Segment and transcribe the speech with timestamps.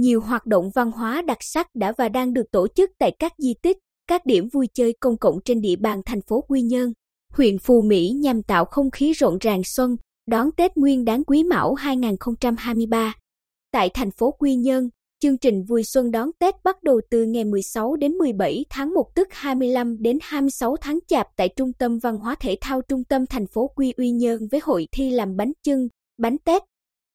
[0.00, 3.32] nhiều hoạt động văn hóa đặc sắc đã và đang được tổ chức tại các
[3.38, 3.76] di tích,
[4.08, 6.92] các điểm vui chơi công cộng trên địa bàn thành phố Quy Nhơn,
[7.32, 9.96] huyện Phù Mỹ nhằm tạo không khí rộn ràng xuân,
[10.30, 13.14] đón Tết Nguyên đán Quý Mão 2023.
[13.72, 14.88] Tại thành phố Quy Nhơn,
[15.20, 19.14] chương trình vui xuân đón Tết bắt đầu từ ngày 16 đến 17 tháng 1
[19.14, 23.26] tức 25 đến 26 tháng Chạp tại Trung tâm Văn hóa Thể thao Trung tâm
[23.26, 25.88] thành phố Quy Uy Nhơn với hội thi làm bánh chưng,
[26.18, 26.62] bánh Tết.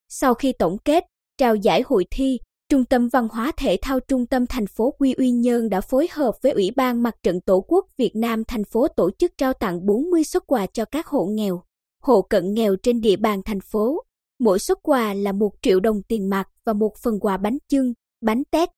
[0.08, 1.04] Sau khi tổng kết,
[1.38, 2.38] trao giải hội thi,
[2.72, 6.08] Trung tâm Văn hóa Thể thao Trung tâm thành phố Quy Uy Nhơn đã phối
[6.12, 9.52] hợp với Ủy ban Mặt trận Tổ quốc Việt Nam thành phố tổ chức trao
[9.52, 11.62] tặng 40 xuất quà cho các hộ nghèo,
[12.02, 14.02] hộ cận nghèo trên địa bàn thành phố.
[14.40, 17.92] Mỗi xuất quà là 1 triệu đồng tiền mặt và một phần quà bánh chưng,
[18.20, 18.68] bánh tét.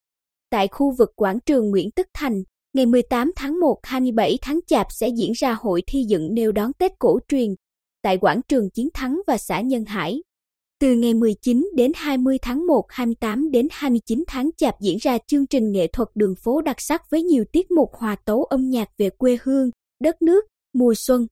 [0.50, 2.42] Tại khu vực quảng trường Nguyễn Tất Thành,
[2.74, 6.72] ngày 18 tháng 1 27 tháng Chạp sẽ diễn ra hội thi dựng nêu đón
[6.72, 7.54] Tết cổ truyền
[8.02, 10.22] tại quảng trường Chiến Thắng và xã Nhân Hải.
[10.80, 15.46] Từ ngày 19 đến 20 tháng 1, 28 đến 29 tháng Chạp diễn ra chương
[15.46, 18.88] trình nghệ thuật đường phố đặc sắc với nhiều tiết mục hòa tấu âm nhạc
[18.98, 21.26] về quê hương, đất nước, mùa xuân.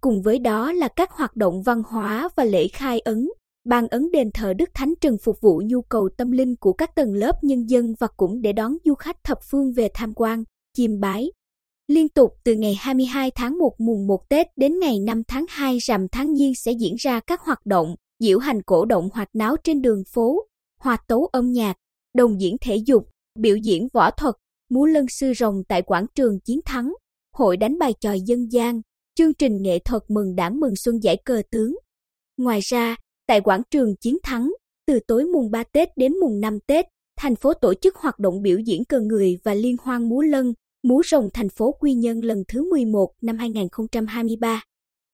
[0.00, 3.28] Cùng với đó là các hoạt động văn hóa và lễ khai ấn,
[3.64, 6.90] ban ấn đền thờ Đức Thánh Trần phục vụ nhu cầu tâm linh của các
[6.94, 10.44] tầng lớp nhân dân và cũng để đón du khách thập phương về tham quan,
[10.76, 11.30] chiêm bái.
[11.88, 15.78] Liên tục từ ngày 22 tháng 1 mùng 1 Tết đến ngày 5 tháng 2
[15.78, 19.56] rằm tháng Giêng sẽ diễn ra các hoạt động, diễu hành cổ động hoạt náo
[19.64, 20.46] trên đường phố,
[20.80, 21.76] hòa tấu âm nhạc,
[22.14, 24.34] đồng diễn thể dục, biểu diễn võ thuật,
[24.70, 26.92] múa lân sư rồng tại quảng trường Chiến Thắng,
[27.32, 28.80] hội đánh bài tròi dân gian,
[29.14, 31.76] chương trình nghệ thuật mừng đảng mừng xuân giải cờ tướng.
[32.36, 34.52] Ngoài ra, tại quảng trường Chiến Thắng,
[34.86, 36.86] từ tối mùng 3 Tết đến mùng 5 Tết,
[37.18, 40.52] thành phố tổ chức hoạt động biểu diễn cờ người và liên hoan múa lân,
[40.82, 44.62] múa rồng thành phố Quy Nhơn lần thứ 11 năm 2023.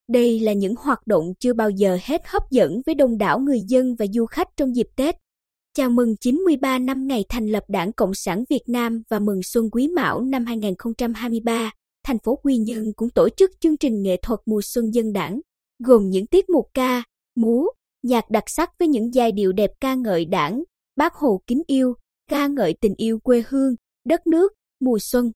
[0.07, 3.59] Đây là những hoạt động chưa bao giờ hết hấp dẫn với đông đảo người
[3.67, 5.15] dân và du khách trong dịp Tết.
[5.73, 9.69] Chào mừng 93 năm ngày thành lập Đảng Cộng sản Việt Nam và mừng Xuân
[9.71, 11.71] Quý Mão năm 2023,
[12.03, 15.39] thành phố Quy Nhơn cũng tổ chức chương trình nghệ thuật mùa xuân dân đảng,
[15.79, 17.03] gồm những tiết mục ca,
[17.35, 17.67] múa,
[18.03, 20.63] nhạc đặc sắc với những giai điệu đẹp ca ngợi đảng,
[20.95, 21.93] bác Hồ kính yêu,
[22.29, 23.75] ca ngợi tình yêu quê hương,
[24.05, 25.31] đất nước, mùa xuân.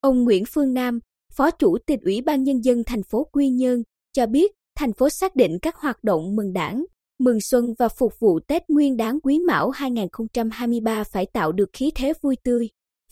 [0.00, 0.98] Ông Nguyễn Phương Nam,
[1.32, 3.82] Phó Chủ tịch Ủy ban Nhân dân thành phố Quy Nhơn,
[4.12, 6.84] cho biết thành phố xác định các hoạt động mừng đảng,
[7.18, 11.90] mừng xuân và phục vụ Tết Nguyên đán Quý Mão 2023 phải tạo được khí
[11.94, 12.68] thế vui tươi,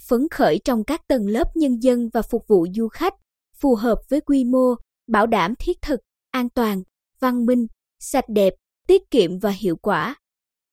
[0.08, 3.14] phấn khởi trong các tầng lớp nhân dân và phục vụ du khách,
[3.56, 4.74] phù hợp với quy mô,
[5.08, 6.82] bảo đảm thiết thực, an toàn,
[7.20, 7.66] văn minh,
[8.00, 8.54] sạch đẹp,
[8.86, 10.14] tiết kiệm và hiệu quả.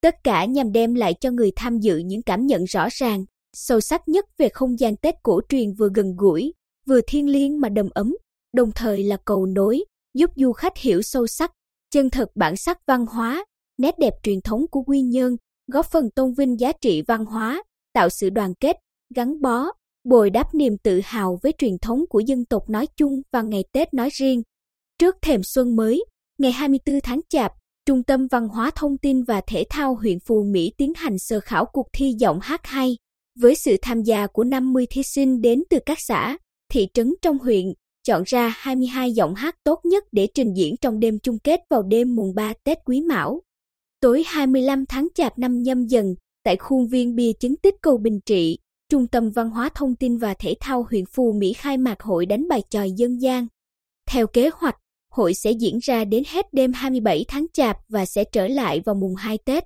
[0.02, 3.80] Tất cả nhằm đem lại cho người tham dự những cảm nhận rõ ràng, sâu
[3.80, 6.54] sắc nhất về không gian Tết cổ truyền vừa gần gũi,
[6.86, 8.16] vừa thiêng liêng mà đầm ấm,
[8.54, 11.52] đồng thời là cầu nối, giúp du khách hiểu sâu sắc,
[11.92, 13.46] chân thực bản sắc văn hóa,
[13.78, 15.36] nét đẹp truyền thống của Quy Nhơn,
[15.68, 17.64] góp phần tôn vinh giá trị văn hóa,
[17.94, 18.76] tạo sự đoàn kết,
[19.16, 19.66] gắn bó,
[20.04, 23.64] bồi đắp niềm tự hào với truyền thống của dân tộc nói chung và ngày
[23.72, 24.42] Tết nói riêng.
[25.00, 26.06] Trước thềm xuân mới,
[26.38, 27.52] ngày 24 tháng Chạp,
[27.86, 31.40] Trung tâm Văn hóa Thông tin và Thể thao huyện Phù Mỹ tiến hành sơ
[31.40, 32.98] khảo cuộc thi giọng hát hay,
[33.40, 36.38] với sự tham gia của 50 thí sinh đến từ các xã,
[36.72, 37.66] thị trấn trong huyện,
[38.04, 41.84] chọn ra 22 giọng hát tốt nhất để trình diễn trong đêm chung kết vào
[41.84, 43.42] đêm mùng 3 Tết Quý Mão.
[44.00, 48.20] Tối 25 tháng Chạp năm nhâm dần, tại khuôn viên bia chứng tích cầu Bình
[48.26, 48.58] Trị,
[48.90, 52.26] Trung tâm Văn hóa Thông tin và Thể thao huyện Phù Mỹ khai mạc hội
[52.26, 53.48] đánh bài tròi dân gian.
[54.10, 54.78] Theo kế hoạch,
[55.12, 58.96] hội sẽ diễn ra đến hết đêm 27 tháng Chạp và sẽ trở lại vào
[58.96, 59.64] mùng 2 Tết.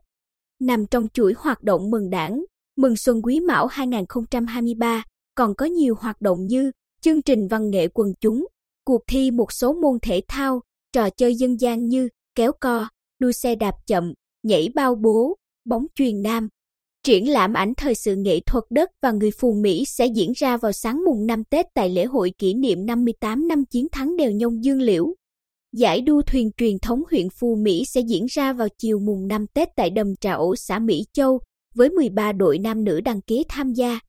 [0.62, 2.44] Nằm trong chuỗi hoạt động mừng đảng,
[2.78, 5.04] mừng Xuân Quý Mão 2023,
[5.36, 6.72] còn có nhiều hoạt động như
[7.02, 8.48] chương trình văn nghệ quần chúng,
[8.86, 10.62] cuộc thi một số môn thể thao,
[10.94, 12.88] trò chơi dân gian như kéo co,
[13.20, 14.14] đua xe đạp chậm,
[14.44, 15.36] nhảy bao bố,
[15.66, 16.50] bóng truyền nam.
[17.04, 20.58] Triển lãm ảnh thời sự nghệ thuật đất và người phù Mỹ sẽ diễn ra
[20.58, 24.32] vào sáng mùng 5 Tết tại lễ hội kỷ niệm 58 năm chiến thắng đèo
[24.32, 25.14] Nhông Dương Liễu.
[25.72, 29.46] Giải đua thuyền truyền thống huyện Phù Mỹ sẽ diễn ra vào chiều mùng 5
[29.54, 31.40] Tết tại đầm Trà Ổ xã Mỹ Châu,
[31.76, 34.00] với 13 đội nam nữ đăng ký tham gia.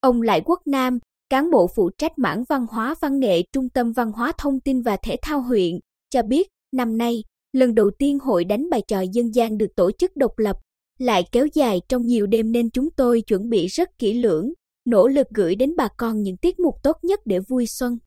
[0.00, 0.98] Ông Lại Quốc Nam,
[1.30, 4.82] cán bộ phụ trách mảng văn hóa văn nghệ Trung tâm Văn hóa Thông tin
[4.82, 5.78] và Thể thao huyện,
[6.10, 9.90] cho biết năm nay, lần đầu tiên hội đánh bài tròi dân gian được tổ
[9.98, 10.56] chức độc lập,
[10.98, 14.52] lại kéo dài trong nhiều đêm nên chúng tôi chuẩn bị rất kỹ lưỡng,
[14.84, 17.98] nỗ lực gửi đến bà con những tiết mục tốt nhất để vui xuân.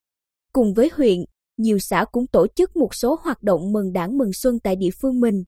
[0.52, 1.18] Cùng với huyện,
[1.56, 4.90] nhiều xã cũng tổ chức một số hoạt động mừng đảng mừng xuân tại địa
[5.00, 5.44] phương mình.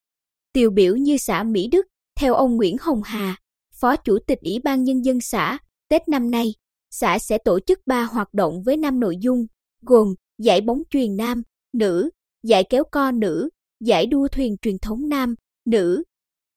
[0.53, 1.87] Tiêu biểu như xã Mỹ Đức,
[2.21, 3.37] theo ông Nguyễn Hồng Hà,
[3.81, 6.55] Phó Chủ tịch Ủy ban Nhân dân xã, Tết năm nay,
[7.00, 9.46] xã sẽ tổ chức 3 hoạt động với 5 nội dung,
[9.82, 11.43] gồm giải bóng truyền nam,
[11.73, 12.11] nữ,
[12.43, 13.49] giải kéo co nữ,
[13.81, 15.35] giải đua thuyền truyền thống nam,
[15.67, 16.02] nữ.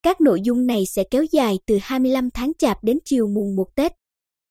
[0.04, 3.76] Các nội dung này sẽ kéo dài từ 25 tháng Chạp đến chiều mùng 1
[3.76, 3.92] Tết.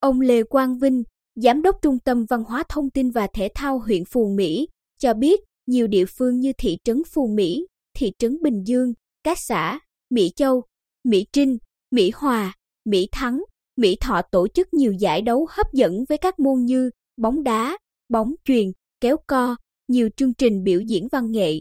[0.01, 1.03] Ông Lê Quang Vinh,
[1.35, 4.69] Giám đốc Trung tâm Văn hóa Thông tin và Thể thao huyện Phù Mỹ,
[4.99, 7.67] cho biết nhiều địa phương như thị trấn Phù Mỹ,
[7.97, 8.93] thị trấn Bình Dương,
[9.25, 9.81] các xã
[10.11, 10.63] Mỹ Châu,
[11.05, 11.59] Mỹ Trinh,
[11.91, 12.55] Mỹ Hòa,
[12.85, 13.43] Mỹ Thắng,
[13.77, 17.79] Mỹ Thọ tổ chức nhiều giải đấu hấp dẫn với các môn như bóng đá,
[18.09, 19.57] bóng chuyền, kéo co,
[19.89, 21.61] nhiều chương trình biểu diễn văn nghệ.